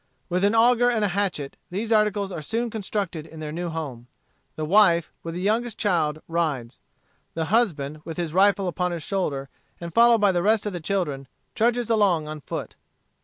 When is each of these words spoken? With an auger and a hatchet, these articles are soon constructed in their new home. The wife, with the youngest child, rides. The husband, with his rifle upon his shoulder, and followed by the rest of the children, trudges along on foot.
With 0.29 0.43
an 0.43 0.55
auger 0.55 0.89
and 0.89 1.05
a 1.05 1.09
hatchet, 1.09 1.57
these 1.69 1.91
articles 1.91 2.31
are 2.31 2.41
soon 2.41 2.71
constructed 2.71 3.27
in 3.27 3.39
their 3.39 3.51
new 3.51 3.69
home. 3.69 4.07
The 4.55 4.65
wife, 4.65 5.11
with 5.21 5.35
the 5.35 5.41
youngest 5.41 5.77
child, 5.77 6.23
rides. 6.27 6.79
The 7.35 7.45
husband, 7.53 8.01
with 8.03 8.17
his 8.17 8.33
rifle 8.33 8.67
upon 8.67 8.91
his 8.93 9.03
shoulder, 9.03 9.47
and 9.79 9.93
followed 9.93 10.17
by 10.17 10.31
the 10.31 10.41
rest 10.41 10.65
of 10.65 10.73
the 10.73 10.79
children, 10.81 11.27
trudges 11.53 11.87
along 11.91 12.27
on 12.27 12.41
foot. 12.41 12.75